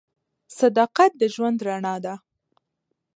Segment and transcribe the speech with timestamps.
[0.59, 2.15] •صداقت د ژوند رڼا ده.